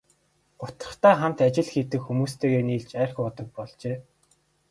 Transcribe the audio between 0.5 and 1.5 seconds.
Гутрахдаа хамт